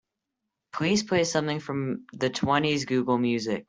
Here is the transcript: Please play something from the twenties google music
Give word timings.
Please 0.73 1.03
play 1.03 1.23
something 1.25 1.59
from 1.59 2.05
the 2.13 2.31
twenties 2.31 2.85
google 2.85 3.19
music 3.19 3.59